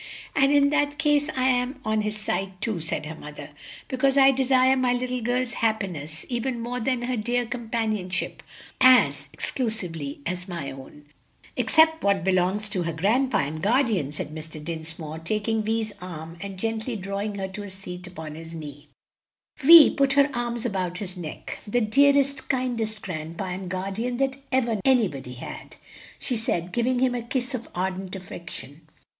[0.35, 3.51] "And in that case I am on his side too," said her mother,
[3.87, 8.41] "because I desire my little girl's happiness even more than her dear companionship
[8.81, 11.05] as exclusively my own."
[11.55, 14.63] "Except what belongs to her grandpa and guardian," said Mr.
[14.63, 18.87] Dinsmore, taking Vi's arm and gently drawing her to a seat upon his knee.
[19.59, 21.59] Vi put her arms about his neck.
[21.67, 25.75] "The dearest, kindest grandpa and guardian that ever anybody had!"
[26.17, 28.87] she said, giving him a kiss of ardent affection.